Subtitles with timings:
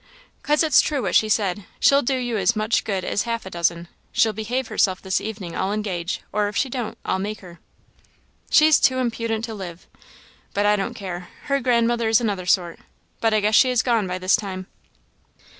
[0.41, 3.51] "'Cause it's true what she said she'll do you as much good as half a
[3.51, 3.87] dozen.
[4.11, 7.59] She'll behave herself this evening, I'll engage, or, if she don't, I'll make her."
[8.49, 9.85] "She's too impudent to live!
[10.55, 12.79] But I don't care her grandmother is another sort;
[13.19, 14.65] but I guess she is gone by this time."